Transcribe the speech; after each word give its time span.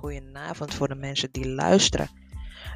goedenavond 0.00 0.74
voor 0.74 0.88
de 0.88 0.94
mensen 0.94 1.32
die 1.32 1.48
luisteren. 1.48 2.08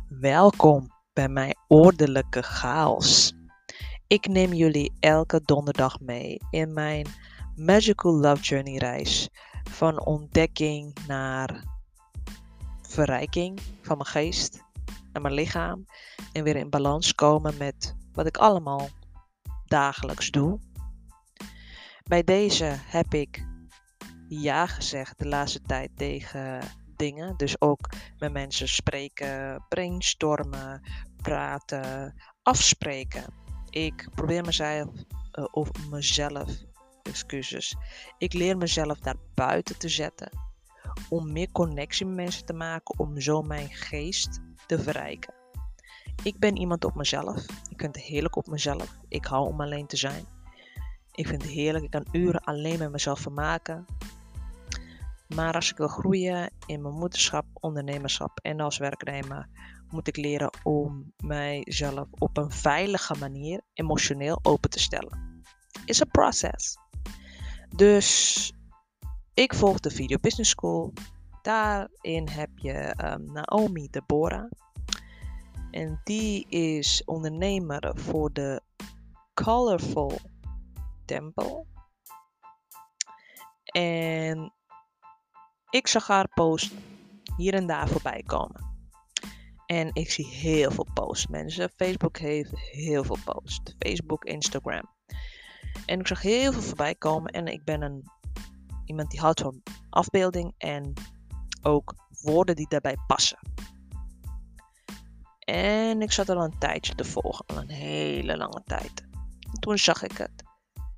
Welkom 0.08 0.90
bij 1.12 1.28
mijn 1.28 1.56
ordelijke 1.68 2.42
chaos. 2.42 3.32
Ik 4.06 4.26
neem 4.26 4.52
jullie 4.52 4.92
elke 5.00 5.40
donderdag 5.44 6.00
mee 6.00 6.38
in 6.50 6.72
mijn 6.72 7.06
Magical 7.56 8.12
Love 8.12 8.42
Journey 8.42 8.76
reis. 8.76 9.28
Van 9.70 10.04
ontdekking 10.06 10.96
naar 11.06 11.64
verrijking 12.82 13.60
van 13.82 13.96
mijn 13.96 14.08
geest 14.08 14.62
en 15.12 15.22
mijn 15.22 15.34
lichaam. 15.34 15.84
En 16.32 16.44
weer 16.44 16.56
in 16.56 16.70
balans 16.70 17.14
komen 17.14 17.56
met 17.56 17.96
wat 18.12 18.26
ik 18.26 18.36
allemaal 18.36 18.88
dagelijks 19.64 20.30
doe. 20.30 20.58
Bij 22.02 22.24
deze 22.24 22.76
heb 22.86 23.14
ik 23.14 23.46
ja 24.28 24.66
gezegd 24.66 25.18
de 25.18 25.28
laatste 25.28 25.60
tijd 25.60 25.90
tegen 25.96 26.60
dingen. 27.04 27.36
Dus 27.36 27.60
ook 27.60 27.88
met 28.18 28.32
mensen 28.32 28.68
spreken, 28.68 29.64
brainstormen, 29.68 30.80
praten, 31.22 32.14
afspreken. 32.42 33.24
Ik 33.70 34.08
probeer 34.14 34.44
mezelf, 34.44 34.88
uh, 35.32 35.44
of 35.50 35.68
mezelf, 35.90 36.50
excuses. 37.02 37.76
Ik 38.18 38.32
leer 38.32 38.56
mezelf 38.56 38.98
daar 38.98 39.16
buiten 39.34 39.78
te 39.78 39.88
zetten. 39.88 40.28
Om 41.08 41.32
meer 41.32 41.52
connectie 41.52 42.06
met 42.06 42.14
mensen 42.14 42.44
te 42.44 42.52
maken, 42.52 42.98
om 42.98 43.20
zo 43.20 43.42
mijn 43.42 43.68
geest 43.68 44.40
te 44.66 44.78
verrijken. 44.78 45.34
Ik 46.22 46.38
ben 46.38 46.56
iemand 46.56 46.84
op 46.84 46.94
mezelf. 46.94 47.36
Ik 47.70 47.80
vind 47.80 47.96
het 47.96 48.04
heerlijk 48.04 48.36
op 48.36 48.46
mezelf. 48.46 48.98
Ik 49.08 49.24
hou 49.24 49.48
om 49.48 49.60
alleen 49.60 49.86
te 49.86 49.96
zijn. 49.96 50.24
Ik 51.12 51.26
vind 51.26 51.42
het 51.42 51.50
heerlijk. 51.50 51.84
Ik 51.84 51.90
kan 51.90 52.06
uren 52.12 52.44
alleen 52.44 52.78
met 52.78 52.90
mezelf 52.90 53.20
vermaken. 53.20 53.86
Maar 55.28 55.54
als 55.54 55.70
ik 55.70 55.76
wil 55.76 55.88
groeien 55.88 56.50
in 56.66 56.82
mijn 56.82 56.94
moederschap, 56.94 57.46
ondernemerschap 57.52 58.38
en 58.42 58.60
als 58.60 58.78
werknemer, 58.78 59.48
moet 59.88 60.08
ik 60.08 60.16
leren 60.16 60.50
om 60.62 61.12
mijzelf 61.16 62.08
op 62.10 62.36
een 62.36 62.50
veilige 62.50 63.14
manier 63.18 63.60
emotioneel 63.72 64.38
open 64.42 64.70
te 64.70 64.78
stellen. 64.78 65.42
Is 65.84 66.00
een 66.00 66.10
proces. 66.10 66.76
Dus 67.76 68.52
ik 69.34 69.54
volg 69.54 69.80
de 69.80 69.90
Video 69.90 70.18
Business 70.18 70.50
School. 70.50 70.92
Daarin 71.42 72.28
heb 72.28 72.50
je 72.54 72.94
um, 73.04 73.32
Naomi 73.32 73.88
Deborah. 73.90 74.50
En 75.70 76.00
die 76.04 76.48
is 76.48 77.02
ondernemer 77.04 77.92
voor 77.94 78.32
de 78.32 78.62
Colorful 79.34 80.18
Temple. 81.04 81.64
En 83.64 84.52
ik 85.74 85.86
zag 85.86 86.06
haar 86.06 86.28
post 86.28 86.72
hier 87.36 87.54
en 87.54 87.66
daar 87.66 87.88
voorbij 87.88 88.22
komen. 88.26 88.72
En 89.66 89.90
ik 89.92 90.10
zie 90.10 90.26
heel 90.26 90.70
veel 90.70 90.86
posts, 90.94 91.26
mensen. 91.26 91.70
Facebook 91.76 92.18
heeft 92.18 92.58
heel 92.58 93.04
veel 93.04 93.18
posts. 93.24 93.74
Facebook, 93.78 94.24
Instagram. 94.24 94.82
En 95.86 96.00
ik 96.00 96.06
zag 96.06 96.22
heel 96.22 96.52
veel 96.52 96.62
voorbij 96.62 96.94
komen. 96.94 97.32
En 97.32 97.46
ik 97.46 97.64
ben 97.64 97.82
een, 97.82 98.04
iemand 98.84 99.10
die 99.10 99.20
houdt 99.20 99.40
van 99.40 99.62
afbeelding 99.90 100.54
en 100.58 100.92
ook 101.62 101.94
woorden 102.22 102.56
die 102.56 102.68
daarbij 102.68 102.96
passen. 103.06 103.38
En 105.38 106.02
ik 106.02 106.12
zat 106.12 106.28
al 106.28 106.44
een 106.44 106.58
tijdje 106.58 106.94
te 106.94 107.04
volgen, 107.04 107.46
al 107.46 107.56
een 107.56 107.70
hele 107.70 108.36
lange 108.36 108.62
tijd. 108.64 109.06
toen 109.60 109.78
zag 109.78 110.02
ik 110.02 110.16
het. 110.16 110.44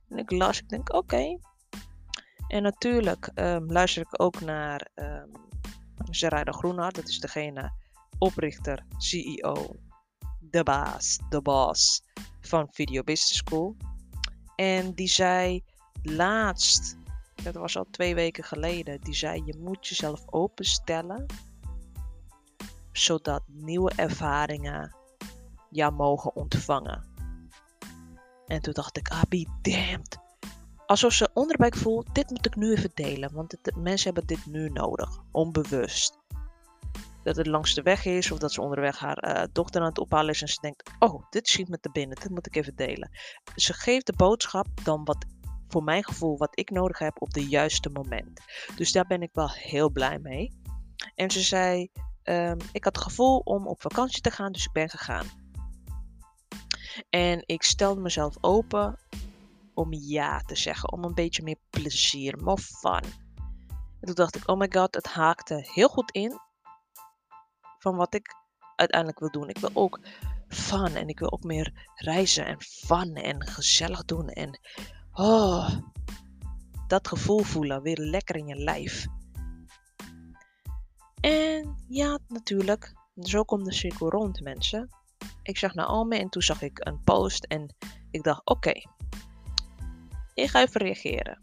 En 0.08 0.18
ik 0.18 0.30
las, 0.30 0.58
ik 0.58 0.68
denk, 0.68 0.92
oké, 0.92 1.38
en 2.48 2.62
natuurlijk 2.62 3.30
um, 3.34 3.72
luister 3.72 4.02
ik 4.02 4.22
ook 4.22 4.40
naar 4.40 4.88
um, 4.94 5.30
Gerardo 6.10 6.52
Groenhart. 6.52 6.94
Dat 6.94 7.08
is 7.08 7.20
degene 7.20 7.72
oprichter, 8.18 8.84
CEO, 8.96 9.76
de 10.40 10.62
baas, 10.62 11.18
de 11.28 11.42
boss 11.42 12.02
van 12.40 12.68
Video 12.70 13.02
Business 13.02 13.36
School. 13.36 13.76
En 14.56 14.94
die 14.94 15.08
zei 15.08 15.64
laatst, 16.02 16.96
dat 17.42 17.54
was 17.54 17.76
al 17.76 17.86
twee 17.90 18.14
weken 18.14 18.44
geleden, 18.44 19.00
die 19.00 19.14
zei 19.14 19.42
je 19.44 19.56
moet 19.58 19.86
jezelf 19.86 20.22
openstellen 20.26 21.26
zodat 22.92 23.42
nieuwe 23.46 23.92
ervaringen 23.96 24.94
jou 25.70 25.92
mogen 25.92 26.36
ontvangen. 26.36 27.04
En 28.46 28.60
toen 28.60 28.72
dacht 28.72 28.96
ik, 28.96 29.08
ah, 29.08 29.22
be 29.28 29.46
damned 29.62 30.24
alsof 30.86 31.12
ze 31.12 31.30
onderbuik 31.34 31.76
voelt, 31.76 32.14
dit 32.14 32.30
moet 32.30 32.46
ik 32.46 32.56
nu 32.56 32.72
even 32.72 32.90
delen, 32.94 33.32
want 33.32 33.56
mensen 33.76 34.14
hebben 34.14 34.36
dit 34.36 34.46
nu 34.46 34.68
nodig, 34.68 35.18
onbewust. 35.32 36.18
Dat 37.22 37.36
het 37.36 37.46
langs 37.46 37.74
de 37.74 37.82
weg 37.82 38.04
is, 38.04 38.30
of 38.30 38.38
dat 38.38 38.52
ze 38.52 38.60
onderweg 38.60 38.98
haar 38.98 39.36
uh, 39.36 39.44
dochter 39.52 39.80
aan 39.80 39.86
het 39.86 39.98
ophalen 39.98 40.34
is 40.34 40.42
en 40.42 40.48
ze 40.48 40.60
denkt, 40.60 40.90
oh, 40.98 41.22
dit 41.30 41.48
schiet 41.48 41.68
me 41.68 41.78
te 41.78 41.90
binnen, 41.90 42.16
dit 42.16 42.30
moet 42.30 42.46
ik 42.46 42.56
even 42.56 42.76
delen. 42.76 43.10
Ze 43.54 43.72
geeft 43.72 44.06
de 44.06 44.12
boodschap 44.16 44.66
dan 44.82 45.04
wat, 45.04 45.24
voor 45.68 45.82
mijn 45.84 46.04
gevoel, 46.04 46.36
wat 46.36 46.58
ik 46.58 46.70
nodig 46.70 46.98
heb 46.98 47.22
op 47.22 47.32
de 47.32 47.48
juiste 47.48 47.90
moment. 47.90 48.40
Dus 48.76 48.92
daar 48.92 49.06
ben 49.06 49.22
ik 49.22 49.30
wel 49.32 49.50
heel 49.50 49.90
blij 49.90 50.18
mee. 50.18 50.52
En 51.14 51.30
ze 51.30 51.40
zei, 51.40 51.88
um, 52.22 52.56
ik 52.72 52.84
had 52.84 52.96
het 52.96 53.04
gevoel 53.04 53.38
om 53.38 53.66
op 53.66 53.80
vakantie 53.80 54.20
te 54.20 54.30
gaan, 54.30 54.52
dus 54.52 54.64
ik 54.64 54.72
ben 54.72 54.90
gegaan. 54.90 55.26
En 57.10 57.42
ik 57.46 57.62
stelde 57.62 58.00
mezelf 58.00 58.36
open 58.40 58.98
om 59.76 59.92
ja 59.92 60.38
te 60.38 60.56
zeggen, 60.56 60.92
om 60.92 61.04
een 61.04 61.14
beetje 61.14 61.42
meer 61.42 61.58
plezier, 61.70 62.42
more 62.42 62.60
fun. 62.60 63.02
En 64.00 64.06
toen 64.06 64.14
dacht 64.14 64.36
ik, 64.36 64.48
oh 64.48 64.58
my 64.58 64.68
god, 64.70 64.94
het 64.94 65.06
haakte 65.06 65.70
heel 65.72 65.88
goed 65.88 66.10
in 66.10 66.40
van 67.78 67.96
wat 67.96 68.14
ik 68.14 68.34
uiteindelijk 68.76 69.20
wil 69.20 69.30
doen. 69.30 69.48
Ik 69.48 69.58
wil 69.58 69.70
ook 69.72 70.00
fun 70.48 70.94
en 70.96 71.08
ik 71.08 71.18
wil 71.18 71.32
ook 71.32 71.42
meer 71.42 71.90
reizen 71.94 72.46
en 72.46 72.60
fun 72.60 73.14
en 73.14 73.46
gezellig 73.46 74.04
doen 74.04 74.28
en 74.28 74.60
oh, 75.12 75.70
dat 76.86 77.08
gevoel 77.08 77.42
voelen, 77.42 77.82
weer 77.82 77.98
lekker 77.98 78.36
in 78.36 78.46
je 78.46 78.56
lijf. 78.56 79.06
En 81.20 81.84
ja, 81.88 82.18
natuurlijk, 82.28 82.94
zo 83.14 83.42
komt 83.42 83.64
de 83.64 83.72
cirkel 83.72 84.10
rond, 84.10 84.40
mensen. 84.40 84.88
Ik 85.42 85.58
zag 85.58 85.74
Naomi 85.74 86.18
en 86.18 86.28
toen 86.28 86.42
zag 86.42 86.62
ik 86.62 86.86
een 86.86 87.02
post 87.04 87.44
en 87.44 87.74
ik 88.10 88.22
dacht, 88.22 88.40
oké, 88.44 88.72
ik 90.44 90.50
ga 90.50 90.60
even 90.60 90.80
reageren. 90.80 91.38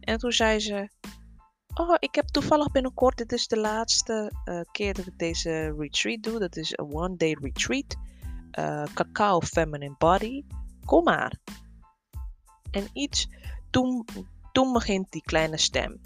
En 0.00 0.18
toen 0.18 0.32
zei 0.32 0.58
ze, 0.58 0.90
oh, 1.74 1.94
ik 1.98 2.14
heb 2.14 2.26
toevallig 2.26 2.70
binnenkort, 2.70 3.16
dit 3.16 3.32
is 3.32 3.46
de 3.46 3.58
laatste 3.58 4.32
uh, 4.44 4.60
keer 4.72 4.94
dat 4.94 5.06
ik 5.06 5.18
deze 5.18 5.74
retreat 5.78 6.22
doe. 6.22 6.38
Dat 6.38 6.56
is 6.56 6.72
een 6.76 6.92
one 6.92 7.16
day 7.16 7.36
retreat. 7.40 7.96
Uh, 8.58 8.84
cacao 8.94 9.40
Feminine 9.40 9.94
Body. 9.98 10.44
Kom 10.84 11.04
maar. 11.04 11.38
En 12.70 12.88
iets, 12.92 13.28
toen, 13.70 14.06
toen 14.52 14.72
begint 14.72 15.10
die 15.10 15.22
kleine 15.22 15.58
stem. 15.58 16.00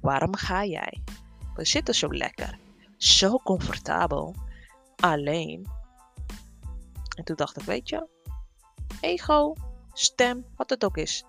Waarom 0.00 0.36
ga 0.36 0.64
jij? 0.64 1.02
We 1.54 1.64
zitten 1.64 1.94
zo 1.94 2.08
lekker. 2.12 2.58
Zo 2.96 3.38
comfortabel. 3.38 4.34
Alleen. 4.96 5.66
En 7.16 7.24
toen 7.24 7.36
dacht 7.36 7.60
ik, 7.60 7.64
weet 7.64 7.88
je, 7.88 8.08
ego, 9.00 9.54
stem, 9.92 10.44
wat 10.56 10.70
het 10.70 10.84
ook 10.84 10.96
is. 10.96 11.24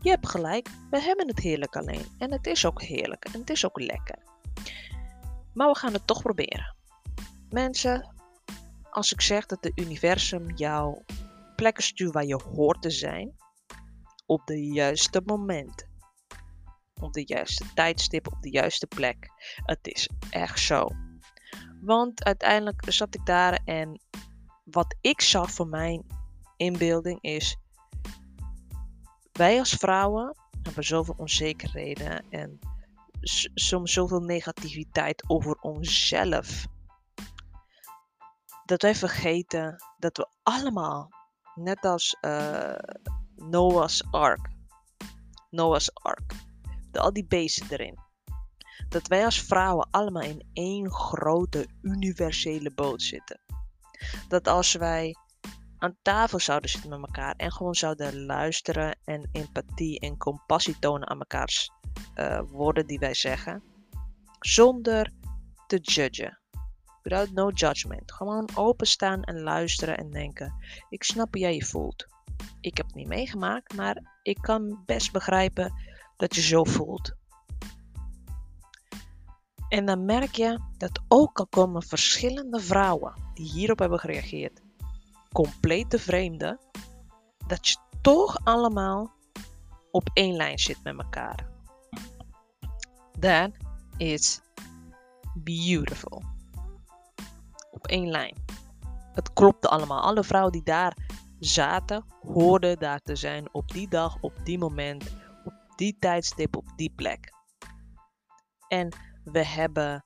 Je 0.00 0.10
hebt 0.10 0.28
gelijk, 0.28 0.68
we 0.90 1.00
hebben 1.00 1.28
het 1.28 1.38
heerlijk 1.38 1.76
alleen. 1.76 2.06
En 2.18 2.32
het 2.32 2.46
is 2.46 2.66
ook 2.66 2.82
heerlijk 2.82 3.24
en 3.24 3.40
het 3.40 3.50
is 3.50 3.64
ook 3.64 3.80
lekker. 3.80 4.18
Maar 5.54 5.68
we 5.68 5.78
gaan 5.78 5.92
het 5.92 6.06
toch 6.06 6.22
proberen. 6.22 6.76
Mensen, 7.50 8.14
als 8.90 9.12
ik 9.12 9.20
zeg 9.20 9.46
dat 9.46 9.64
het 9.64 9.80
universum 9.80 10.50
jou 10.54 11.02
plekken 11.56 11.82
stuurt 11.82 12.12
waar 12.12 12.24
je 12.24 12.42
hoort 12.54 12.82
te 12.82 12.90
zijn, 12.90 13.36
op 14.26 14.46
de 14.46 14.64
juiste 14.64 15.22
moment, 15.24 15.86
op 17.00 17.12
de 17.12 17.22
juiste 17.26 17.64
tijdstip, 17.74 18.26
op 18.26 18.42
de 18.42 18.50
juiste 18.50 18.86
plek. 18.86 19.30
Het 19.64 19.78
is 19.82 20.10
echt 20.30 20.60
zo. 20.60 20.88
Want 21.80 22.24
uiteindelijk 22.24 22.82
zat 22.92 23.14
ik 23.14 23.26
daar 23.26 23.60
en 23.64 24.00
wat 24.64 24.94
ik 25.00 25.20
zag 25.20 25.50
voor 25.50 25.68
mijn 25.68 26.06
inbeelding 26.56 27.20
is 27.20 27.56
wij 29.38 29.58
als 29.58 29.74
vrouwen 29.74 30.36
hebben 30.62 30.84
zoveel 30.84 31.14
onzekerheden 31.16 32.30
en 32.30 32.58
soms 33.54 33.92
zoveel 33.92 34.20
negativiteit 34.20 35.24
over 35.28 35.54
onszelf. 35.60 36.66
Dat 38.64 38.82
wij 38.82 38.94
vergeten 38.94 39.76
dat 39.98 40.16
we 40.16 40.28
allemaal, 40.42 41.10
net 41.54 41.84
als 41.84 42.16
uh, 42.20 42.74
Noah's 43.36 44.04
Ark, 44.10 44.48
Noah's 45.50 45.90
Ark, 45.92 46.32
de, 46.90 47.00
al 47.00 47.12
die 47.12 47.26
beesten 47.26 47.70
erin, 47.70 47.98
dat 48.88 49.06
wij 49.06 49.24
als 49.24 49.40
vrouwen 49.42 49.88
allemaal 49.90 50.22
in 50.22 50.48
één 50.52 50.90
grote 50.92 51.68
universele 51.82 52.74
boot 52.74 53.02
zitten. 53.02 53.40
Dat 54.28 54.48
als 54.48 54.72
wij 54.72 55.16
aan 55.78 55.96
tafel 56.02 56.38
zouden 56.38 56.70
zitten 56.70 56.90
met 56.90 57.00
elkaar 57.00 57.34
en 57.36 57.52
gewoon 57.52 57.74
zouden 57.74 58.24
luisteren 58.24 58.98
en 59.04 59.28
empathie 59.32 60.00
en 60.00 60.16
compassie 60.16 60.78
tonen 60.78 61.08
aan 61.08 61.18
mekaars 61.18 61.70
uh, 62.14 62.40
woorden 62.46 62.86
die 62.86 62.98
wij 62.98 63.14
zeggen. 63.14 63.62
Zonder 64.38 65.12
te 65.66 65.76
judgen. 65.76 66.38
Without 67.02 67.30
no 67.32 67.50
judgment. 67.50 68.12
Gewoon 68.12 68.48
openstaan 68.54 69.22
en 69.22 69.40
luisteren 69.40 69.96
en 69.96 70.10
denken: 70.10 70.54
ik 70.88 71.02
snap 71.02 71.32
hoe 71.32 71.42
jij 71.42 71.54
je 71.54 71.64
voelt. 71.64 72.06
Ik 72.60 72.76
heb 72.76 72.86
het 72.86 72.94
niet 72.94 73.08
meegemaakt, 73.08 73.74
maar 73.74 74.18
ik 74.22 74.38
kan 74.40 74.82
best 74.86 75.12
begrijpen 75.12 75.72
dat 76.16 76.34
je 76.34 76.40
zo 76.40 76.64
voelt. 76.64 77.16
En 79.68 79.84
dan 79.84 80.04
merk 80.04 80.34
je 80.34 80.58
dat 80.76 81.00
ook 81.08 81.38
al 81.38 81.46
komen 81.46 81.82
verschillende 81.82 82.60
vrouwen 82.60 83.12
die 83.34 83.50
hierop 83.50 83.78
hebben 83.78 83.98
gereageerd, 83.98 84.60
complete 85.32 85.98
vreemden, 85.98 86.58
dat 87.46 87.68
je 87.68 87.76
toch 88.00 88.38
allemaal 88.44 89.12
op 89.90 90.10
één 90.12 90.36
lijn 90.36 90.58
zit 90.58 90.82
met 90.82 90.98
elkaar. 90.98 91.46
That 93.20 93.50
is 93.96 94.40
beautiful. 95.34 96.22
Op 97.70 97.86
één 97.86 98.08
lijn. 98.08 98.36
Het 99.12 99.32
klopte 99.32 99.68
allemaal. 99.68 100.00
Alle 100.00 100.24
vrouwen 100.24 100.52
die 100.52 100.62
daar 100.62 100.96
zaten, 101.38 102.04
hoorden 102.20 102.78
daar 102.78 103.00
te 103.00 103.16
zijn 103.16 103.54
op 103.54 103.68
die 103.68 103.88
dag, 103.88 104.16
op 104.20 104.32
die 104.44 104.58
moment, 104.58 105.16
op 105.44 105.54
die 105.76 105.96
tijdstip, 105.98 106.56
op 106.56 106.66
die 106.76 106.92
plek. 106.96 107.32
En 108.68 108.96
we 109.24 109.44
hebben 109.44 110.04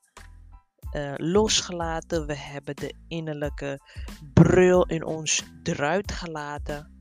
uh, 0.92 1.12
losgelaten, 1.16 2.26
we 2.26 2.36
hebben 2.36 2.76
de 2.76 2.94
innerlijke 3.08 3.80
brul 4.32 4.86
in 4.86 5.04
ons 5.04 5.44
eruit 5.62 6.12
gelaten. 6.12 7.00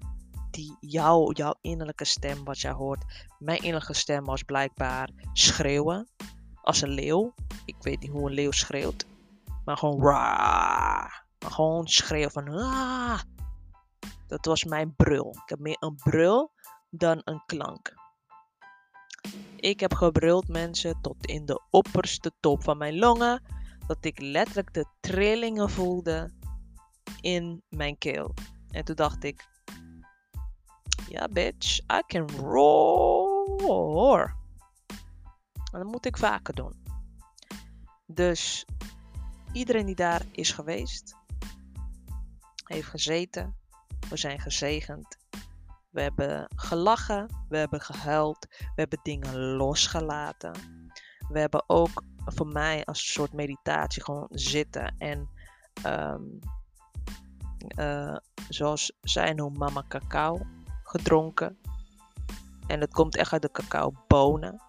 Die 0.52 0.78
jouw, 0.80 1.32
jouw 1.32 1.56
innerlijke 1.62 2.06
stem, 2.06 2.44
wat 2.44 2.60
jij 2.60 2.72
hoort. 2.72 3.30
Mijn 3.40 3.58
innerlijke 3.58 3.94
stem 3.94 4.26
was 4.26 4.44
blijkbaar 4.44 5.10
schreeuwen. 5.34 6.10
Als 6.62 6.82
een 6.82 6.90
leeuw. 6.90 7.34
Ik 7.66 7.76
weet 7.80 8.00
niet 8.00 8.12
hoe 8.12 8.30
een 8.30 8.36
leeuw 8.36 8.52
schreeuwt. 8.52 9.06
Maar 9.66 9.78
gewoon 9.78 10.02
raar. 10.04 11.26
Maar 11.40 11.52
gewoon 11.52 11.88
schreeuwen 11.88 12.32
van 12.32 12.50
ah. 12.50 13.20
Dat 14.28 14.46
was 14.46 14.64
mijn 14.64 14.96
brul. 14.96 15.30
Ik 15.44 15.50
heb 15.50 15.60
meer 15.60 15.78
een 15.80 15.96
brul 15.96 16.52
dan 16.90 17.22
een 17.24 17.44
klank. 17.46 17.94
Ik 19.56 19.80
heb 19.80 19.94
gebruld 19.94 20.48
mensen 20.48 21.02
tot 21.02 21.26
in 21.26 21.46
de 21.46 21.62
opperste 21.70 22.32
top 22.40 22.64
van 22.64 22.78
mijn 22.78 22.98
longen. 22.98 23.44
Dat 23.92 24.06
ik 24.06 24.20
letterlijk 24.20 24.74
de 24.74 24.86
trillingen 25.00 25.70
voelde 25.70 26.32
in 27.22 27.64
mijn 27.70 27.98
keel. 27.98 28.34
En 28.70 28.86
toen 28.86 28.96
dacht 28.96 29.24
ik, 29.24 29.48
ja 31.08 31.28
bitch, 31.28 31.80
I 31.80 32.02
can 32.08 32.30
roar. 32.30 34.36
En 35.72 35.80
dat 35.80 35.84
moet 35.84 36.06
ik 36.06 36.18
vaker 36.18 36.56
doen. 36.56 36.84
Dus 38.06 38.66
iedereen 39.52 39.86
die 39.86 39.96
daar 39.96 40.26
is 40.32 40.52
geweest, 40.52 41.16
heeft 42.66 42.88
gezeten, 42.88 43.56
we 44.10 44.18
zijn 44.18 44.40
gezegend. 44.40 45.18
We 45.90 46.02
hebben 46.02 46.48
gelachen, 46.56 47.46
we 47.50 47.58
hebben 47.58 47.82
gehuild, 47.82 48.48
we 48.50 48.74
hebben 48.76 49.00
dingen 49.04 49.40
losgelaten. 49.40 50.81
We 51.32 51.40
hebben 51.40 51.64
ook 51.68 52.04
voor 52.26 52.48
mij 52.48 52.86
als 52.86 53.00
een 53.00 53.14
soort 53.14 53.34
meditatie 53.34 54.04
gewoon 54.04 54.28
zitten 54.30 54.96
en 54.98 55.30
ehm, 55.84 56.22
eh, 57.68 58.18
zoals 58.50 58.92
zij 59.02 59.34
noemt 59.34 59.58
mama 59.58 59.84
cacao 59.88 60.40
gedronken. 60.84 61.58
En 62.68 62.80
het 62.80 62.94
komt 62.94 63.16
echt 63.16 63.34
uit 63.34 63.42
de 63.42 63.52
cacao 63.52 63.94
bonen. 64.08 64.62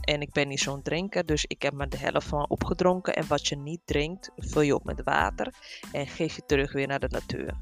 En 0.00 0.20
ik 0.20 0.32
ben 0.32 0.48
niet 0.48 0.60
zo'n 0.60 0.82
drinker, 0.82 1.26
dus 1.26 1.44
ik 1.44 1.62
heb 1.62 1.72
maar 1.72 1.88
de 1.88 1.98
helft 1.98 2.26
van 2.26 2.48
opgedronken. 2.48 3.14
En 3.14 3.26
wat 3.26 3.48
je 3.48 3.56
niet 3.56 3.80
drinkt, 3.84 4.30
vul 4.36 4.62
je 4.62 4.74
op 4.74 4.84
met 4.84 5.02
water 5.04 5.54
en 5.92 6.06
geef 6.06 6.36
je 6.36 6.42
terug 6.46 6.72
weer 6.72 6.86
naar 6.86 7.00
de 7.00 7.08
natuur. 7.08 7.54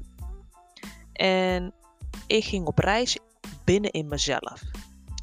En 1.13 1.73
ik 2.27 2.43
ging 2.43 2.67
op 2.67 2.77
reis 2.77 3.17
binnen 3.63 3.91
in 3.91 4.07
mezelf. 4.07 4.61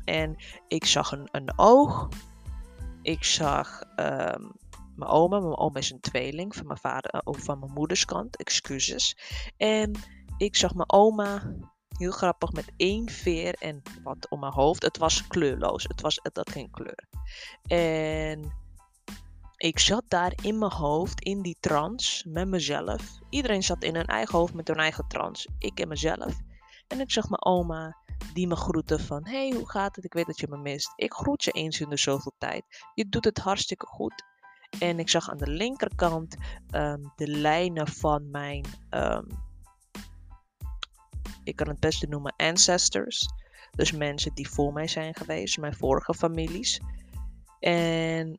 En 0.05 0.37
ik 0.69 0.84
zag 0.84 1.12
een, 1.12 1.29
een 1.31 1.58
oog. 1.58 2.08
Ik 3.08 3.25
zag 3.25 3.82
ehm, 3.96 4.43
mijn 4.96 5.10
oma. 5.10 5.40
Mijn 5.40 5.56
oma 5.56 5.78
is 5.78 5.90
een 5.90 6.00
tweeling 6.00 6.55
van 6.56 6.66
mijn 6.66 6.78
vader, 6.78 7.14
uh, 7.14 7.34
van 7.40 7.58
mijn 7.58 7.72
moeders 7.72 8.05
kant. 8.05 8.37
Excuses. 8.37 9.16
En 9.56 9.93
ik 10.37 10.56
zag 10.56 10.75
mijn 10.75 10.93
oma 10.93 11.55
heel 11.88 12.10
grappig 12.10 12.52
met 12.52 12.72
één 12.76 13.08
veer 13.08 13.55
en 13.58 13.82
wat 14.02 14.28
om 14.28 14.40
mijn 14.40 14.52
hoofd. 14.52 14.82
Het 14.82 14.99
was 14.99 15.26
kleurloos. 15.26 15.84
Het, 15.84 16.00
was, 16.00 16.20
het 16.22 16.50
geen 16.50 16.70
kleur. 16.70 17.08
En 17.66 18.52
ik 19.56 19.78
zat 19.78 20.05
daar 20.08 20.32
in 20.43 20.58
mijn 20.58 20.72
hoofd, 20.72 21.20
in 21.20 21.43
die 21.43 21.56
trance, 21.60 22.28
met 22.28 22.49
mezelf. 22.49 23.19
Iedereen 23.31 23.62
zat 23.62 23.82
in 23.82 23.94
hun 23.94 24.06
eigen 24.06 24.38
hoofd 24.38 24.55
met 24.55 24.69
hun 24.69 24.76
eigen 24.76 25.05
trance. 25.08 25.49
Ik 25.58 25.81
en 25.81 25.88
mezelf. 25.88 26.40
En 26.88 27.00
ik 27.00 27.11
zag 27.11 27.29
mijn 27.29 27.44
oma, 27.44 27.96
die 28.32 28.46
me 28.46 28.56
groette 28.56 28.99
van... 28.99 29.26
Hey, 29.26 29.52
hoe 29.55 29.70
gaat 29.70 29.96
het? 29.96 30.05
Ik 30.05 30.12
weet 30.12 30.26
dat 30.26 30.40
je 30.40 30.46
me 30.49 30.56
mist. 30.56 30.93
Ik 30.96 31.12
groet 31.12 31.44
je 31.44 31.50
eens 31.50 31.81
in 31.81 31.88
de 31.88 31.96
zoveel 31.96 32.35
tijd. 32.38 32.64
Je 32.94 33.08
doet 33.08 33.25
het 33.25 33.38
hartstikke 33.38 33.87
goed. 33.87 34.25
En 34.79 34.99
ik 34.99 35.08
zag 35.08 35.31
aan 35.31 35.37
de 35.37 35.50
linkerkant 35.50 36.37
ehm, 36.70 37.02
de 37.17 37.29
lijnen 37.29 37.88
van 37.88 38.31
mijn... 38.31 38.64
Um, 38.90 39.26
ik 41.44 41.56
kan 41.56 41.69
het 41.69 41.81
beste 41.81 42.06
noemen 42.06 42.35
ancestors. 42.37 43.29
Dus 43.70 43.93
mensen 43.93 44.34
die 44.34 44.49
voor 44.49 44.73
mij 44.73 44.88
zijn 44.88 45.14
geweest. 45.14 45.58
Mijn 45.58 45.75
vorige 45.75 46.14
families. 46.14 46.81
En, 47.61 48.38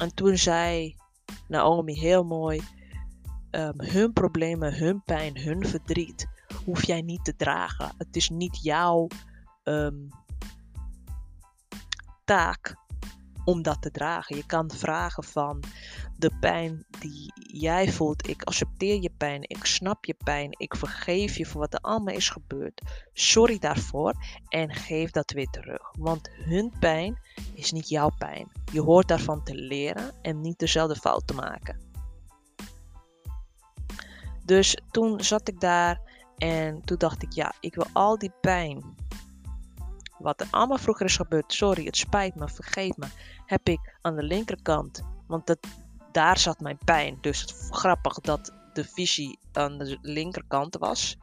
en 0.00 0.14
toen 0.14 0.36
zei 0.36 0.96
Naomi 1.48 1.98
heel 1.98 2.24
mooi... 2.24 2.62
Um, 3.50 3.80
hun 3.80 4.12
problemen, 4.12 4.74
hun 4.74 5.02
pijn, 5.04 5.38
hun 5.38 5.66
verdriet 5.66 6.37
hoef 6.68 6.86
jij 6.86 7.02
niet 7.02 7.24
te 7.24 7.36
dragen. 7.36 7.92
Het 7.98 8.16
is 8.16 8.28
niet 8.28 8.62
jouw 8.62 9.06
ehm, 9.62 10.08
taak 12.24 12.76
om 13.44 13.62
dat 13.62 13.82
te 13.82 13.90
dragen. 13.90 14.36
Je 14.36 14.46
kan 14.46 14.70
vragen 14.70 15.24
van 15.24 15.62
de 16.16 16.30
pijn 16.40 16.86
die 17.00 17.32
jij 17.34 17.92
voelt. 17.92 18.28
Ik 18.28 18.42
accepteer 18.42 19.00
je 19.00 19.10
pijn. 19.16 19.42
Ik 19.42 19.64
snap 19.64 20.04
je 20.04 20.14
pijn. 20.24 20.50
Ik 20.56 20.76
vergeef 20.76 21.36
je 21.36 21.46
voor 21.46 21.60
wat 21.60 21.74
er 21.74 21.80
allemaal 21.80 22.14
is 22.14 22.28
gebeurd. 22.30 22.82
Sorry 23.12 23.58
daarvoor 23.58 24.14
en 24.48 24.74
geef 24.74 25.10
dat 25.10 25.30
weer 25.30 25.50
terug. 25.50 25.92
Want 25.98 26.30
hun 26.32 26.72
pijn 26.80 27.18
is 27.54 27.72
niet 27.72 27.88
jouw 27.88 28.10
pijn. 28.18 28.52
Je 28.72 28.80
hoort 28.80 29.08
daarvan 29.08 29.44
te 29.44 29.54
leren 29.54 30.12
en 30.22 30.40
niet 30.40 30.58
dezelfde 30.58 30.96
fout 30.96 31.26
te 31.26 31.34
maken. 31.34 31.86
Dus 34.44 34.78
toen 34.90 35.24
zat 35.24 35.48
ik 35.48 35.60
daar 35.60 36.07
en 36.38 36.84
toen 36.84 36.98
dacht 36.98 37.22
ik, 37.22 37.32
ja, 37.32 37.52
ik 37.60 37.74
wil 37.74 37.86
al 37.92 38.18
die 38.18 38.32
pijn, 38.40 38.94
wat 40.18 40.40
er 40.40 40.46
allemaal 40.50 40.78
vroeger 40.78 41.06
is 41.06 41.16
gebeurd, 41.16 41.52
sorry, 41.52 41.84
het 41.84 41.96
spijt 41.96 42.34
me, 42.34 42.48
vergeef 42.48 42.96
me, 42.96 43.06
heb 43.46 43.68
ik 43.68 43.96
aan 44.00 44.16
de 44.16 44.22
linkerkant, 44.22 45.02
want 45.26 45.46
dat, 45.46 45.58
daar 46.12 46.38
zat 46.38 46.60
mijn 46.60 46.78
pijn. 46.84 47.18
Dus 47.20 47.40
het 47.40 47.54
grappig 47.70 48.20
dat 48.20 48.52
de 48.72 48.84
visie 48.84 49.38
aan 49.52 49.78
de 49.78 49.98
linkerkant 50.00 50.76
was, 50.76 51.16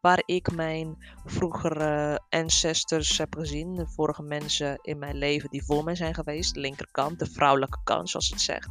waar 0.00 0.22
ik 0.26 0.52
mijn 0.52 0.96
vroegere 1.24 2.20
ancestors 2.28 3.18
heb 3.18 3.34
gezien, 3.34 3.74
de 3.74 3.86
vorige 3.86 4.22
mensen 4.22 4.78
in 4.82 4.98
mijn 4.98 5.16
leven 5.16 5.50
die 5.50 5.64
voor 5.64 5.84
mij 5.84 5.94
zijn 5.94 6.14
geweest, 6.14 6.54
de 6.54 6.60
linkerkant, 6.60 7.18
de 7.18 7.26
vrouwelijke 7.26 7.78
kant, 7.84 8.10
zoals 8.10 8.28
het 8.28 8.40
zegt. 8.40 8.70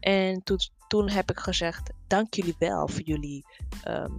En 0.00 0.42
toen, 0.42 0.58
toen 0.88 1.10
heb 1.10 1.30
ik 1.30 1.38
gezegd: 1.38 1.92
Dank 2.06 2.34
jullie 2.34 2.54
wel 2.58 2.88
voor 2.88 3.02
jullie 3.02 3.44
ehm, 3.82 4.12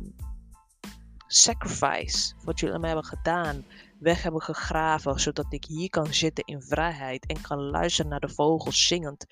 sacrifice, 1.33 2.33
wat 2.43 2.59
jullie 2.59 2.79
me 2.79 2.85
hebben 2.85 3.05
gedaan, 3.05 3.65
weg 4.00 4.23
hebben 4.23 4.41
gegraven, 4.41 5.19
zodat 5.19 5.53
ik 5.53 5.65
hier 5.65 5.89
kan 5.89 6.13
zitten 6.13 6.43
in 6.45 6.61
vrijheid 6.61 7.25
en 7.25 7.41
kan 7.41 7.59
luisteren 7.61 8.11
naar 8.11 8.19
de 8.19 8.29
vogels 8.29 8.88
zingend. 8.88 9.25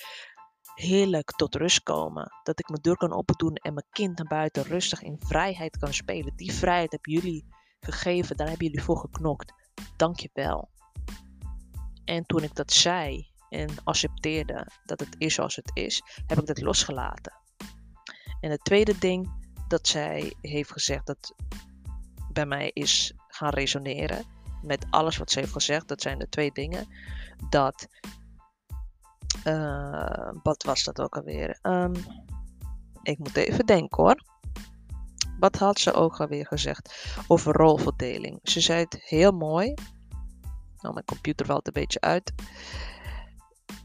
Heerlijk 0.73 1.31
tot 1.31 1.55
rust 1.55 1.83
komen. 1.83 2.31
Dat 2.43 2.59
ik 2.59 2.69
mijn 2.69 2.81
deur 2.81 2.97
kan 2.97 3.13
opendoen 3.13 3.55
en 3.55 3.73
mijn 3.73 3.85
kind 3.91 4.17
naar 4.17 4.27
buiten 4.27 4.63
rustig 4.63 5.01
in 5.01 5.19
vrijheid 5.19 5.77
kan 5.77 5.93
spelen. 5.93 6.35
Die 6.35 6.53
vrijheid 6.53 6.91
hebben 6.91 7.13
jullie 7.13 7.45
gegeven, 7.79 8.37
daar 8.37 8.47
hebben 8.47 8.67
jullie 8.67 8.83
voor 8.83 8.97
geknokt. 8.97 9.53
Dank 9.95 10.19
je 10.19 10.29
wel. 10.33 10.69
En 12.05 12.25
toen 12.25 12.43
ik 12.43 12.55
dat 12.55 12.71
zei 12.71 13.27
en 13.49 13.69
accepteerde 13.83 14.67
dat 14.85 14.99
het 14.99 15.15
is 15.17 15.33
zoals 15.33 15.55
het 15.55 15.71
is, 15.73 16.01
heb 16.27 16.39
ik 16.39 16.45
dat 16.45 16.61
losgelaten. 16.61 17.33
En 18.39 18.51
het 18.51 18.63
tweede 18.63 18.97
ding 18.97 19.37
dat 19.67 19.87
zij 19.87 20.33
heeft 20.41 20.71
gezegd, 20.71 21.05
dat 21.05 21.35
bij 22.39 22.57
mij 22.57 22.71
is 22.73 23.13
gaan 23.27 23.49
resoneren 23.49 24.25
met 24.61 24.85
alles 24.89 25.17
wat 25.17 25.31
ze 25.31 25.39
heeft 25.39 25.51
gezegd. 25.51 25.87
Dat 25.87 26.01
zijn 26.01 26.19
de 26.19 26.29
twee 26.29 26.51
dingen. 26.51 26.87
Dat. 27.49 27.87
Uh, 29.43 30.31
wat 30.43 30.63
was 30.63 30.83
dat 30.83 31.01
ook 31.01 31.15
alweer? 31.17 31.59
Um, 31.61 31.93
ik 33.03 33.17
moet 33.17 33.35
even 33.35 33.65
denken 33.65 34.03
hoor. 34.03 34.23
Wat 35.39 35.55
had 35.55 35.79
ze 35.79 35.93
ook 35.93 36.19
alweer 36.19 36.45
gezegd 36.45 37.07
over 37.27 37.53
rolverdeling? 37.53 38.39
Ze 38.43 38.61
zei 38.61 38.79
het 38.79 39.01
heel 39.05 39.31
mooi. 39.31 39.73
Nou, 40.79 40.93
mijn 40.93 41.05
computer 41.05 41.45
valt 41.45 41.67
een 41.67 41.73
beetje 41.73 42.01
uit. 42.01 42.33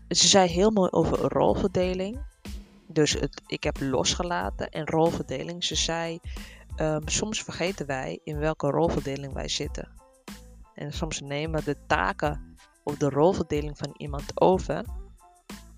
Ze 0.08 0.28
zei 0.28 0.49
heel 0.49 0.70
mooi 0.70 0.90
over 0.90 1.18
rolverdeling. 1.18 2.32
Dus 2.87 3.12
het, 3.12 3.42
ik 3.46 3.64
heb 3.64 3.80
losgelaten 3.80 4.70
en 4.70 4.87
rolverdeling. 4.87 5.64
Ze 5.64 5.75
zei, 5.75 6.20
ehm, 6.76 7.00
soms 7.04 7.43
vergeten 7.43 7.87
wij 7.87 8.21
in 8.25 8.38
welke 8.38 8.71
rolverdeling 8.71 9.33
wij 9.33 9.49
zitten. 9.49 9.93
En 10.75 10.93
soms 10.93 11.21
nemen 11.21 11.64
de 11.64 11.76
taken 11.87 12.57
of 12.83 12.97
de 12.97 13.09
rolverdeling 13.09 13.78
van 13.78 13.95
iemand 13.97 14.40
over, 14.40 14.85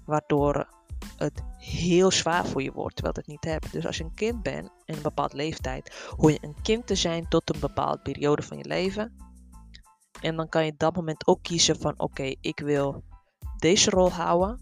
waardoor 0.04 0.68
het 1.16 1.42
heel 1.56 2.10
zwaar 2.10 2.46
voor 2.46 2.62
je 2.62 2.72
wordt, 2.72 2.94
terwijl 2.94 3.16
het 3.16 3.26
niet 3.26 3.44
hebt. 3.44 3.72
Dus 3.72 3.86
als 3.86 3.96
je 3.96 4.04
een 4.04 4.14
kind 4.14 4.42
bent 4.42 4.70
in 4.84 4.94
een 4.94 5.02
bepaald 5.02 5.32
leeftijd, 5.32 6.08
hoor 6.16 6.30
je 6.30 6.38
een 6.40 6.62
kind 6.62 6.86
te 6.86 6.94
zijn 6.94 7.28
tot 7.28 7.54
een 7.54 7.60
bepaalde 7.60 8.02
periode 8.02 8.42
van 8.42 8.58
je 8.58 8.66
leven. 8.66 9.16
En 10.20 10.36
dan 10.36 10.48
kan 10.48 10.64
je 10.64 10.72
op 10.72 10.78
dat 10.78 10.96
moment 10.96 11.26
ook 11.26 11.42
kiezen 11.42 11.80
van 11.80 12.00
oké, 12.00 12.34
ik 12.40 12.60
wil 12.60 13.04
deze 13.56 13.90
rol 13.90 14.12
houden 14.12 14.60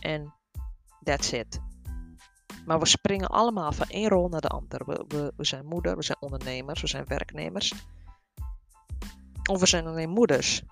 en 0.00 0.34
that's 1.02 1.32
it. 1.32 1.60
Maar 2.66 2.78
we 2.78 2.86
springen 2.86 3.28
allemaal 3.28 3.72
van 3.72 3.86
één 3.88 4.08
rol 4.08 4.28
naar 4.28 4.40
de 4.40 4.48
andere. 4.48 4.84
We, 5.08 5.32
we, 5.36 5.44
zijn 5.44 5.66
moeder, 5.66 5.96
we 5.96 6.02
zijn 6.02 6.20
ondernemers, 6.20 6.80
we 6.80 6.86
zijn 6.86 7.06
werknemers. 7.06 7.74
Of 9.50 9.60
we 9.60 9.66
zijn 9.66 9.86
alleen 9.86 10.10
moeders 10.10 10.62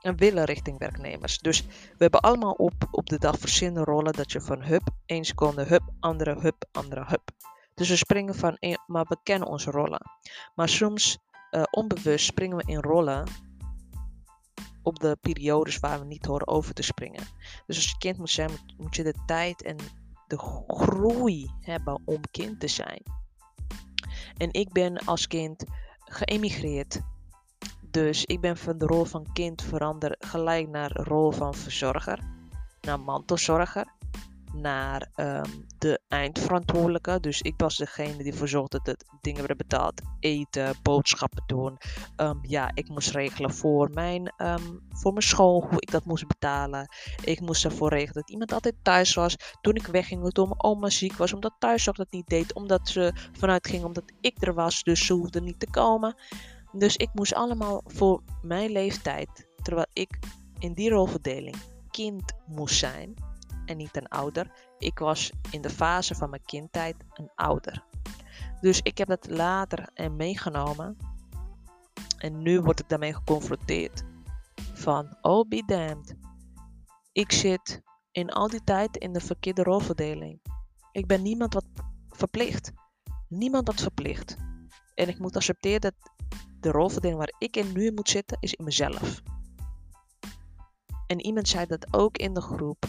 en 0.00 0.16
willen 0.16 0.44
richting 0.44 0.78
werknemers. 0.78 1.38
Dus 1.38 1.66
we 1.66 1.96
hebben 1.98 2.20
allemaal 2.20 2.52
op, 2.52 2.88
op 2.90 3.08
de 3.08 3.18
dag 3.18 3.38
verschillende 3.38 3.84
rollen 3.84 4.12
dat 4.12 4.32
je 4.32 4.40
van 4.40 4.62
hup, 4.62 4.88
één 5.06 5.24
seconde, 5.24 5.64
hup, 5.64 5.82
andere, 6.00 6.40
hup, 6.40 6.64
andere, 6.72 7.04
hup. 7.06 7.30
Dus 7.74 7.88
we 7.88 7.96
springen 7.96 8.34
van 8.34 8.56
één, 8.58 8.82
maar 8.86 9.04
we 9.08 9.16
kennen 9.22 9.48
onze 9.48 9.70
rollen. 9.70 10.00
Maar 10.54 10.68
soms 10.68 11.18
uh, 11.50 11.62
onbewust 11.70 12.24
springen 12.26 12.56
we 12.56 12.62
in 12.66 12.80
rollen 12.80 13.26
op 14.82 14.98
de 14.98 15.16
periodes 15.20 15.78
waar 15.78 15.98
we 15.98 16.04
niet 16.04 16.26
horen 16.26 16.48
over 16.48 16.74
te 16.74 16.82
springen. 16.82 17.22
Dus 17.66 17.76
als 17.76 17.90
je 17.90 17.98
kind 17.98 18.18
moet 18.18 18.30
zijn, 18.30 18.50
moet 18.76 18.96
je 18.96 19.02
de 19.02 19.14
tijd 19.26 19.62
en 19.62 19.76
de 20.28 20.38
groei 20.66 21.50
hebben 21.60 22.00
om 22.04 22.20
kind 22.30 22.60
te 22.60 22.68
zijn. 22.68 23.02
En 24.36 24.52
ik 24.52 24.72
ben 24.72 24.96
als 24.96 25.26
kind 25.26 25.64
geëmigreerd 26.04 27.00
dus 27.90 28.24
ik 28.24 28.40
ben 28.40 28.56
van 28.56 28.78
de 28.78 28.86
rol 28.86 29.04
van 29.04 29.32
kind 29.32 29.62
veranderd 29.62 30.26
gelijk 30.26 30.68
naar 30.68 30.92
de 30.92 31.02
rol 31.02 31.30
van 31.30 31.54
verzorger, 31.54 32.18
naar 32.80 33.00
mantelzorger, 33.00 33.86
naar 34.52 35.10
um, 35.16 35.66
de 35.78 36.00
eindverantwoordelijke. 36.08 37.20
Dus 37.20 37.40
ik 37.40 37.54
was 37.56 37.76
degene 37.76 38.16
die 38.16 38.32
ervoor 38.32 38.48
zorgde 38.48 38.80
dat 38.82 39.04
dingen 39.20 39.38
werden 39.38 39.56
betaald, 39.56 40.02
eten, 40.20 40.74
boodschappen 40.82 41.42
doen. 41.46 41.78
Um, 42.16 42.38
ja, 42.42 42.70
ik 42.74 42.88
moest 42.88 43.10
regelen 43.10 43.54
voor 43.54 43.90
mijn, 43.90 44.32
um, 44.36 44.80
voor 44.88 45.12
mijn 45.12 45.24
school, 45.24 45.66
hoe 45.70 45.80
ik 45.80 45.90
dat 45.90 46.04
moest 46.04 46.26
betalen. 46.26 46.88
Ik 47.24 47.40
moest 47.40 47.64
ervoor 47.64 47.88
regelen 47.88 48.14
dat 48.14 48.30
iemand 48.30 48.52
altijd 48.52 48.74
thuis 48.82 49.14
was. 49.14 49.36
Toen 49.60 49.74
ik 49.74 49.86
wegging, 49.86 50.32
toen 50.32 50.48
mijn 50.48 50.62
oma 50.62 50.90
ziek 50.90 51.12
was, 51.12 51.32
omdat 51.32 51.54
thuiszorg 51.58 51.96
dat 51.96 52.12
niet 52.12 52.26
deed, 52.26 52.54
omdat 52.54 52.88
ze 52.88 53.12
vanuit 53.32 53.66
ging, 53.66 53.84
omdat 53.84 54.12
ik 54.20 54.36
er 54.40 54.54
was, 54.54 54.82
dus 54.82 55.06
ze 55.06 55.12
hoefde 55.12 55.40
niet 55.40 55.60
te 55.60 55.70
komen. 55.70 56.16
Dus 56.72 56.96
ik 56.96 57.08
moest 57.12 57.34
allemaal 57.34 57.82
voor 57.86 58.22
mijn 58.42 58.70
leeftijd, 58.70 59.48
terwijl 59.62 59.86
ik 59.92 60.18
in 60.58 60.72
die 60.72 60.90
rolverdeling 60.90 61.56
kind 61.90 62.32
moest 62.46 62.78
zijn 62.78 63.14
en 63.68 63.76
niet 63.76 63.96
een 63.96 64.08
ouder. 64.08 64.50
Ik 64.78 64.98
was 64.98 65.32
in 65.50 65.60
de 65.60 65.70
fase 65.70 66.14
van 66.14 66.30
mijn 66.30 66.44
kindtijd 66.44 66.96
een 67.12 67.30
ouder. 67.34 67.84
Dus 68.60 68.80
ik 68.82 68.98
heb 68.98 69.08
dat 69.08 69.30
later 69.30 69.88
en 69.94 70.16
meegenomen. 70.16 70.96
En 72.18 72.42
nu 72.42 72.60
word 72.60 72.80
ik 72.80 72.88
daarmee 72.88 73.14
geconfronteerd. 73.14 74.04
Van, 74.72 75.16
oh 75.20 75.48
be 75.48 75.62
damned. 75.66 76.16
Ik 77.12 77.32
zit 77.32 77.82
in 78.10 78.30
al 78.30 78.48
die 78.48 78.64
tijd 78.64 78.96
in 78.96 79.12
de 79.12 79.20
verkeerde 79.20 79.62
rolverdeling. 79.62 80.40
Ik 80.92 81.06
ben 81.06 81.22
niemand 81.22 81.54
wat 81.54 81.66
verplicht. 82.08 82.72
Niemand 83.28 83.66
wat 83.66 83.80
verplicht. 83.80 84.36
En 84.94 85.08
ik 85.08 85.18
moet 85.18 85.36
accepteren 85.36 85.80
dat 85.80 85.94
de 86.60 86.70
rolverdeling 86.70 87.18
waar 87.18 87.34
ik 87.38 87.56
in 87.56 87.72
nu 87.72 87.92
moet 87.92 88.08
zitten, 88.08 88.36
is 88.40 88.54
in 88.54 88.64
mezelf. 88.64 89.22
En 91.06 91.20
iemand 91.20 91.48
zei 91.48 91.66
dat 91.66 91.86
ook 91.90 92.18
in 92.18 92.34
de 92.34 92.40
groep. 92.40 92.86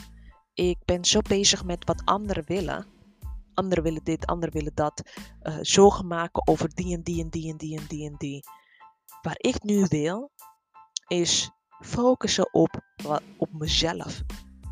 Ik 0.59 0.77
ben 0.85 1.05
zo 1.05 1.19
bezig 1.21 1.63
met 1.63 1.85
wat 1.85 2.01
anderen 2.05 2.43
willen. 2.45 2.85
Anderen 3.53 3.83
willen 3.83 4.03
dit, 4.03 4.25
anderen 4.25 4.55
willen 4.55 4.75
dat. 4.75 5.01
Uh, 5.43 5.57
zorgen 5.61 6.07
maken 6.07 6.47
over 6.47 6.69
die 6.73 6.95
en 6.95 7.01
die 7.01 7.23
en 7.23 7.29
die 7.29 7.51
en 7.51 7.57
die 7.57 7.77
en 7.77 7.85
die 7.87 8.09
en 8.09 8.15
die. 8.17 8.43
Waar 9.21 9.37
ik 9.37 9.63
nu 9.63 9.85
wil, 9.89 10.31
is 11.07 11.51
focussen 11.79 12.53
op, 12.53 12.81
op 13.37 13.53
mezelf. 13.53 14.21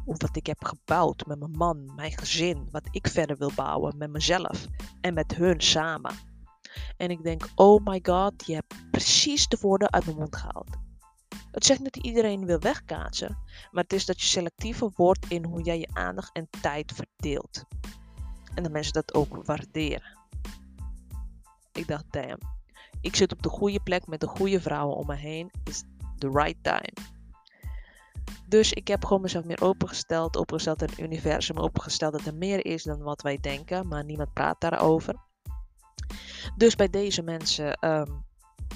Op 0.06 0.22
wat 0.22 0.36
ik 0.36 0.46
heb 0.46 0.64
gebouwd 0.64 1.26
met 1.26 1.40
mijn 1.40 1.52
man, 1.52 1.96
mijn 1.96 2.18
gezin. 2.18 2.68
Wat 2.72 2.88
ik 2.92 3.08
verder 3.08 3.38
wil 3.38 3.52
bouwen 3.56 3.98
met 3.98 4.10
mezelf. 4.10 4.66
En 5.02 5.14
met 5.14 5.36
hun 5.36 5.62
samen. 5.62 6.16
En 6.98 7.10
ik 7.10 7.24
denk, 7.24 7.50
oh 7.56 7.86
my 7.86 8.00
god, 8.04 8.46
je 8.46 8.54
hebt 8.54 8.92
precies 8.92 9.48
de 9.48 9.58
woorden 9.62 9.92
uit 9.92 10.06
mijn 10.06 10.18
mond 10.18 10.36
gehaald. 10.36 10.87
Het 11.58 11.66
zegt 11.66 11.80
niet 11.80 11.94
dat 11.94 12.04
iedereen 12.04 12.46
wil 12.46 12.60
wegkaatsen, 12.60 13.38
maar 13.72 13.84
het 13.84 13.94
is 13.94 14.06
dat 14.06 14.22
je 14.22 14.28
selectiever 14.28 14.92
wordt 14.96 15.26
in 15.28 15.46
hoe 15.46 15.62
jij 15.62 15.80
je 15.80 15.88
aandacht 15.94 16.30
en 16.34 16.48
tijd 16.62 16.92
verdeelt. 16.96 17.64
En 18.54 18.64
dat 18.64 18.72
mensen 18.72 18.94
dat 18.94 19.14
ook 19.14 19.46
waarderen. 19.46 20.18
Ik 21.72 21.88
dacht, 21.88 22.06
damn, 22.10 22.40
ik 23.02 23.16
zit 23.16 23.32
op 23.32 23.42
de 23.42 23.50
goede 23.50 23.80
plek 23.80 24.08
met 24.08 24.20
de 24.20 24.28
goede 24.28 24.62
vrouwen 24.62 24.96
om 24.96 25.06
me 25.08 25.16
heen. 25.16 25.52
Is 25.64 25.84
the 26.18 26.30
right 26.30 26.64
time. 26.64 26.94
Dus 28.48 28.74
ik 28.74 28.88
heb 28.88 29.06
gewoon 29.06 29.22
mezelf 29.22 29.46
meer 29.46 29.62
opengesteld, 29.62 30.38
opengesteld 30.38 30.82
in 30.82 30.90
het 30.90 31.00
universum, 31.00 31.58
opengesteld 31.58 32.12
dat 32.12 32.26
er 32.26 32.36
meer 32.36 32.66
is 32.66 32.84
dan 32.84 33.00
wat 33.00 33.22
wij 33.22 33.38
denken, 33.38 33.88
maar 33.88 34.04
niemand 34.04 34.34
praat 34.34 34.62
daarover. 34.62 35.16
Dus 36.56 36.76
bij 36.76 36.90
deze 36.90 37.22
mensen 37.22 37.88
um, 37.90 38.26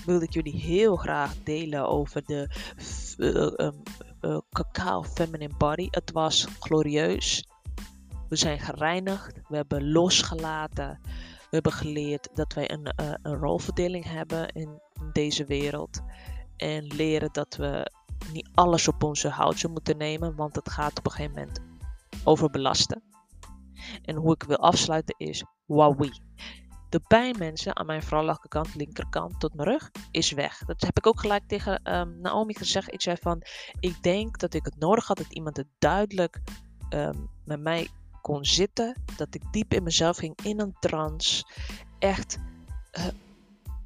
wil 0.05 0.21
ik 0.21 0.33
jullie 0.33 0.55
heel 0.55 0.95
graag 0.95 1.43
delen 1.43 1.87
over 1.87 2.25
de 2.25 2.49
uh, 4.21 4.37
cacao 4.49 5.03
feminine 5.03 5.53
body. 5.57 5.87
Het 5.91 6.11
was 6.11 6.47
glorieus. 6.59 7.47
We 8.29 8.35
zijn 8.35 8.59
gereinigd. 8.59 9.39
We 9.47 9.55
hebben 9.55 9.91
losgelaten. 9.91 10.99
We 11.41 11.57
hebben 11.57 11.71
geleerd 11.71 12.29
dat 12.33 12.53
wij 12.53 12.71
een, 12.71 12.93
een 13.21 13.35
rolverdeling 13.35 14.05
hebben 14.05 14.47
in 14.47 14.81
deze 15.13 15.45
wereld. 15.45 16.01
En 16.57 16.83
leren 16.83 17.29
dat 17.31 17.55
we 17.55 17.91
niet 18.33 18.49
alles 18.53 18.87
op 18.87 19.03
onze 19.03 19.29
houtje 19.29 19.67
moeten 19.67 19.97
nemen, 19.97 20.35
want 20.35 20.55
het 20.55 20.69
gaat 20.69 20.97
op 20.99 21.05
een 21.05 21.11
gegeven 21.11 21.33
moment 21.33 21.59
over 22.23 22.49
belasten. 22.49 23.03
En 24.01 24.15
hoe 24.15 24.33
ik 24.33 24.43
wil 24.43 24.57
afsluiten 24.57 25.15
is 25.17 25.43
Wawi. 25.65 26.11
De 26.91 26.99
pijnmensen 26.99 27.75
aan 27.75 27.85
mijn 27.85 28.03
vrouwelijke 28.03 28.47
kant, 28.47 28.75
linkerkant 28.75 29.39
tot 29.39 29.53
mijn 29.53 29.67
rug, 29.69 29.91
is 30.11 30.31
weg. 30.31 30.57
Dat 30.65 30.81
heb 30.81 30.97
ik 30.97 31.07
ook 31.07 31.19
gelijk 31.19 31.47
tegen 31.47 31.95
um, 31.95 32.21
Naomi 32.21 32.53
gezegd. 32.53 32.93
Ik 32.93 33.01
zei 33.01 33.17
van, 33.21 33.41
ik 33.79 34.03
denk 34.03 34.39
dat 34.39 34.53
ik 34.53 34.65
het 34.65 34.77
nodig 34.79 35.07
had 35.07 35.17
dat 35.17 35.33
iemand 35.33 35.57
het 35.57 35.67
duidelijk 35.79 36.41
um, 36.89 37.29
met 37.45 37.59
mij 37.59 37.89
kon 38.21 38.45
zitten. 38.45 39.01
Dat 39.17 39.35
ik 39.35 39.41
diep 39.51 39.73
in 39.73 39.83
mezelf 39.83 40.17
ging, 40.17 40.39
in 40.43 40.59
een 40.59 40.75
trance. 40.79 41.43
Echt 41.99 42.37
uh, 42.97 43.05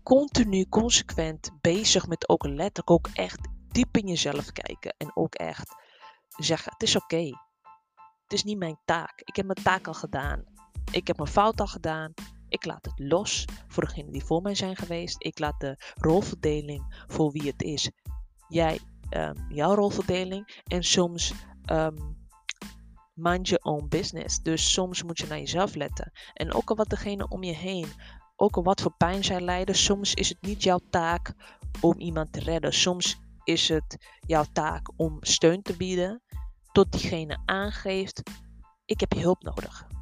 continu, 0.04 0.66
consequent 0.70 1.52
bezig 1.62 2.08
met 2.08 2.30
ook 2.30 2.46
letterlijk 2.46 2.92
ook 2.92 3.08
echt 3.14 3.48
diep 3.68 3.98
in 3.98 4.08
jezelf 4.08 4.52
kijken. 4.52 4.96
En 4.98 5.12
ook 5.16 5.36
echt 5.36 5.76
zeggen, 6.38 6.72
het 6.72 6.84
is 6.84 6.96
oké. 6.96 7.24
Het 8.24 8.34
is 8.34 8.44
niet 8.44 8.58
mijn 8.58 8.80
taak. 8.86 9.22
Ik 9.22 9.36
heb 9.36 9.46
mijn 9.46 9.64
taak 9.64 9.88
al 9.88 9.94
gedaan. 9.94 10.44
Ik 10.92 11.08
heb 11.08 11.18
mijn 11.18 11.30
fout 11.30 11.60
al 11.60 11.68
gedaan. 11.68 12.14
Ik 12.50 12.66
laat 12.66 12.86
het 12.86 13.00
los 13.00 13.46
voor 13.68 13.86
degenen 13.86 14.12
die 14.12 14.24
voor 14.24 14.42
mij 14.42 14.56
zijn 14.56 14.76
geweest. 14.76 15.16
Ik 15.18 15.40
laat 15.40 15.60
de 15.60 15.94
rolverdeling 15.96 17.06
voor 17.08 17.32
wie 17.32 17.48
het 17.48 17.62
is. 17.62 17.90
Jij, 18.48 18.80
um, 19.10 19.46
jouw 19.50 19.76
rolverdeling. 19.76 20.62
En 20.68 20.84
soms 20.84 21.34
um, 21.72 22.26
mind 23.14 23.48
your 23.48 23.64
own 23.64 23.88
business. 23.88 24.42
Dus 24.42 24.74
soms 24.74 25.04
moet 25.04 25.20
je 25.20 25.28
naar 25.28 25.40
jezelf 25.40 25.76
letten. 25.76 26.12
En 26.34 26.54
ook 26.54 26.70
al 26.70 26.76
wat 26.76 26.90
degene 26.90 27.28
om 27.28 27.44
je 27.44 27.54
heen, 27.54 27.88
ook 28.36 28.56
al 28.56 28.64
wat 28.64 28.82
voor 28.82 28.94
pijn 28.98 29.24
zij 29.24 29.42
lijden, 29.42 29.76
soms 29.76 30.14
is 30.14 30.30
het 30.30 30.42
niet 30.42 30.64
jouw 30.64 30.80
taak 30.90 31.34
om 31.82 32.00
iemand 32.00 32.34
te 32.34 32.40
redden. 32.40 32.74
Soms 32.74 33.18
is 33.44 33.70
het 33.70 34.18
jouw 34.20 34.46
taak 34.54 34.92
om 34.96 35.18
steun 35.22 35.62
te 35.62 35.78
bieden 35.78 36.22
tot 36.72 36.92
diegene 36.92 37.40
aangeeft: 37.46 38.22
ik 38.86 39.00
heb 39.00 39.14
je 39.14 39.20
hulp 39.20 39.44
nodig. 39.44 39.95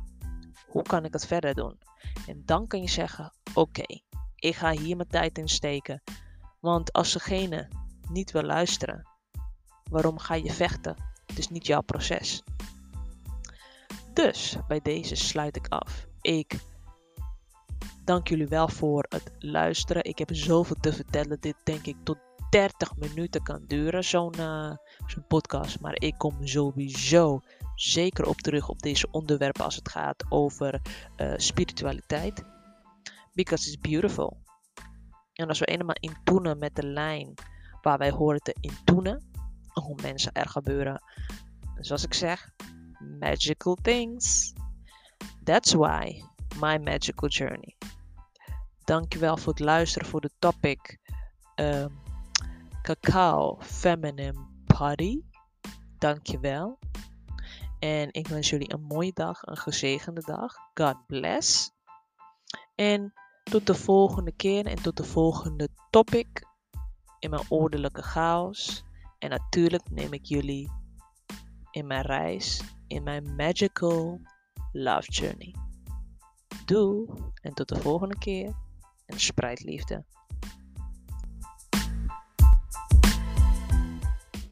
Hoe 0.73 0.83
kan 0.83 1.05
ik 1.05 1.13
het 1.13 1.25
verder 1.25 1.53
doen? 1.53 1.79
En 2.27 2.41
dan 2.45 2.67
kan 2.67 2.81
je 2.81 2.89
zeggen: 2.89 3.33
Oké, 3.53 4.01
ik 4.35 4.55
ga 4.55 4.71
hier 4.71 4.95
mijn 4.95 5.09
tijd 5.09 5.37
in 5.37 5.47
steken. 5.47 6.01
Want 6.59 6.93
als 6.93 7.13
degene 7.13 7.67
niet 8.09 8.31
wil 8.31 8.41
luisteren, 8.41 9.07
waarom 9.89 10.17
ga 10.17 10.33
je 10.33 10.51
vechten? 10.51 10.95
Het 11.25 11.37
is 11.37 11.49
niet 11.49 11.65
jouw 11.67 11.81
proces. 11.81 12.43
Dus 14.13 14.57
bij 14.67 14.79
deze 14.81 15.15
sluit 15.15 15.55
ik 15.55 15.67
af. 15.67 16.07
Ik 16.21 16.59
dank 18.03 18.27
jullie 18.27 18.47
wel 18.47 18.67
voor 18.67 19.05
het 19.09 19.31
luisteren. 19.39 20.03
Ik 20.03 20.17
heb 20.17 20.29
zoveel 20.35 20.77
te 20.79 20.93
vertellen. 20.93 21.37
Dit 21.39 21.55
denk 21.63 21.85
ik 21.85 21.95
tot 22.03 22.17
30 22.49 22.95
minuten 22.95 23.43
kan 23.43 23.63
duren, 23.67 24.03
uh, 24.03 24.71
zo'n 25.05 25.27
podcast. 25.27 25.79
Maar 25.79 25.95
ik 25.95 26.17
kom 26.17 26.47
sowieso 26.47 27.41
zeker 27.75 28.27
op 28.27 28.37
terug 28.37 28.69
op 28.69 28.79
deze 28.79 29.07
onderwerpen 29.11 29.63
als 29.63 29.75
het 29.75 29.89
gaat 29.89 30.25
over 30.29 30.81
uh, 31.17 31.33
spiritualiteit. 31.37 32.43
Because 33.33 33.67
it's 33.67 33.77
beautiful. 33.77 34.37
En 35.33 35.47
als 35.47 35.59
we 35.59 35.65
eenmaal 35.65 35.95
intoenen 35.99 36.57
met 36.57 36.75
de 36.75 36.85
lijn 36.85 37.33
waar 37.81 37.97
wij 37.97 38.11
horen 38.11 38.41
te 38.41 38.55
intoenen, 38.59 39.31
hoe 39.73 40.01
mensen 40.01 40.31
er 40.31 40.49
gebeuren, 40.49 41.01
zoals 41.75 42.03
ik 42.03 42.13
zeg, 42.13 42.49
magical 43.19 43.77
things. 43.81 44.53
That's 45.43 45.73
why 45.73 46.23
my 46.59 46.77
magical 46.77 47.29
journey. 47.29 47.75
Dankjewel 48.83 49.37
voor 49.37 49.53
het 49.53 49.61
luisteren 49.61 50.07
voor 50.07 50.21
de 50.21 50.31
topic 50.39 50.99
um, 51.55 51.99
Cacao 52.81 53.57
Feminine 53.61 54.47
Party. 54.65 55.21
Dankjewel. 55.97 56.79
En 57.83 58.07
ik 58.11 58.27
wens 58.27 58.49
jullie 58.49 58.73
een 58.73 58.81
mooie 58.81 59.13
dag, 59.13 59.41
een 59.41 59.57
gezegende 59.57 60.21
dag. 60.21 60.55
God 60.73 61.05
bless. 61.07 61.71
En 62.75 63.13
tot 63.43 63.67
de 63.67 63.75
volgende 63.75 64.31
keer 64.31 64.65
en 64.65 64.81
tot 64.81 64.97
de 64.97 65.03
volgende 65.03 65.69
topic 65.89 66.45
in 67.19 67.29
mijn 67.29 67.45
ordelijke 67.49 68.01
chaos. 68.01 68.83
En 69.19 69.29
natuurlijk 69.29 69.89
neem 69.89 70.13
ik 70.13 70.25
jullie 70.25 70.71
in 71.71 71.87
mijn 71.87 72.01
reis, 72.01 72.61
in 72.87 73.03
mijn 73.03 73.35
magical 73.35 74.21
love 74.71 75.11
journey. 75.11 75.55
Doe 76.65 77.07
en 77.41 77.53
tot 77.53 77.69
de 77.69 77.81
volgende 77.81 78.17
keer 78.17 78.55
en 79.05 79.19
spreid 79.19 79.63
liefde. 79.63 80.05